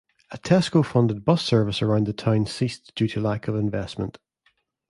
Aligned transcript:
A 0.31 0.37
Tesco-funded 0.39 1.23
bus 1.25 1.43
service 1.45 1.83
around 1.83 2.07
the 2.07 2.11
town 2.13 2.47
ceased 2.47 2.95
due 2.95 3.07
to 3.09 3.21
lack 3.21 3.47
of 3.47 3.53
investment. 3.55 4.17